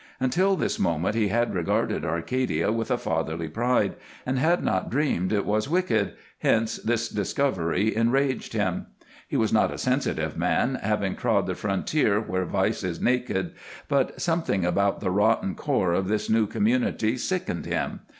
Until 0.19 0.55
this 0.55 0.79
moment 0.79 1.13
he 1.13 1.27
had 1.27 1.53
regarded 1.53 2.03
Arcadia 2.03 2.71
with 2.71 2.87
fatherly 2.87 3.47
pride, 3.47 3.93
and 4.25 4.39
had 4.39 4.63
not 4.63 4.89
dreamed 4.89 5.31
it 5.31 5.45
was 5.45 5.69
wicked, 5.69 6.13
hence 6.39 6.77
this 6.77 7.07
discovery 7.07 7.95
enraged 7.95 8.53
him. 8.53 8.87
He 9.27 9.37
was 9.37 9.53
not 9.53 9.71
a 9.71 9.77
sensitive 9.77 10.35
man, 10.35 10.79
having 10.81 11.15
trod 11.15 11.45
the 11.45 11.53
frontier 11.53 12.19
where 12.19 12.45
vice 12.45 12.83
is 12.83 12.99
naked, 12.99 13.53
but 13.87 14.19
something 14.19 14.65
about 14.65 15.01
the 15.01 15.11
rotten 15.11 15.53
core 15.53 15.93
of 15.93 16.07
this 16.07 16.31
new 16.31 16.47
community 16.47 17.15
sickened 17.15 17.67
him. 17.67 17.99